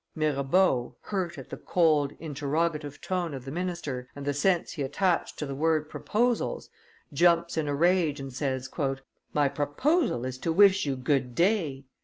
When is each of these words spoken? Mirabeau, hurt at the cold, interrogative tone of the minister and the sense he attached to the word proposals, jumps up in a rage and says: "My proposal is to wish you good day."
Mirabeau, 0.15 0.95
hurt 1.01 1.37
at 1.37 1.51
the 1.51 1.57
cold, 1.57 2.13
interrogative 2.19 2.99
tone 3.01 3.35
of 3.35 3.45
the 3.45 3.51
minister 3.51 4.09
and 4.15 4.25
the 4.25 4.33
sense 4.33 4.71
he 4.71 4.81
attached 4.81 5.37
to 5.37 5.45
the 5.45 5.53
word 5.53 5.89
proposals, 5.91 6.71
jumps 7.13 7.55
up 7.55 7.61
in 7.61 7.67
a 7.67 7.75
rage 7.75 8.19
and 8.19 8.33
says: 8.33 8.67
"My 9.31 9.47
proposal 9.47 10.25
is 10.25 10.39
to 10.39 10.51
wish 10.51 10.87
you 10.87 10.95
good 10.95 11.35
day." 11.35 11.85